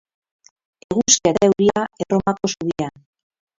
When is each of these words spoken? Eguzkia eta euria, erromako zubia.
Eguzkia 0.95 1.33
eta 1.35 1.51
euria, 1.51 1.85
erromako 2.07 2.53
zubia. 2.57 2.91